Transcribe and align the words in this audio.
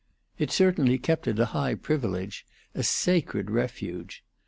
It 0.39 0.49
certainly 0.49 0.97
kept 0.97 1.27
it 1.27 1.37
a 1.37 1.45
high 1.53 1.75
privilege, 1.75 2.43
a 2.73 2.81
sacred 2.81 3.51
refuge. 3.51 4.23